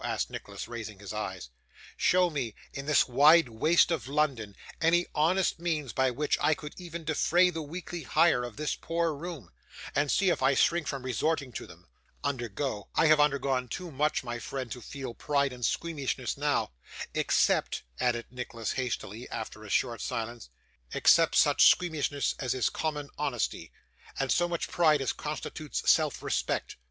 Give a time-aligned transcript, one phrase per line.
[0.03, 1.51] asked Nicholas, raising his eyes.
[1.95, 6.73] 'Show me, in this wide waste of London, any honest means by which I could
[6.77, 9.51] even defray the weekly hire of this poor room,
[9.93, 11.85] and see if I shrink from resorting to them!
[12.23, 12.89] Undergo!
[12.95, 16.71] I have undergone too much, my friend, to feel pride or squeamishness now.
[17.13, 20.49] Except' added Nicholas hastily, after a short silence,
[20.95, 23.71] 'except such squeamishness as is common honesty,
[24.19, 26.75] and so much pride as constitutes self respect.